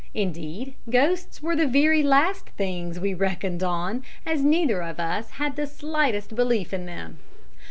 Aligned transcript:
Indeed 0.15 0.73
ghosts 0.89 1.43
were 1.43 1.55
the 1.55 1.67
very 1.67 2.01
last 2.01 2.47
things 2.57 2.99
we 2.99 3.13
reckoned 3.13 3.61
on, 3.61 4.03
as 4.25 4.41
neither 4.43 4.81
of 4.81 4.99
us 4.99 5.29
had 5.33 5.55
the 5.55 5.67
slightest 5.67 6.35
belief 6.35 6.73
in 6.73 6.87
them. 6.87 7.19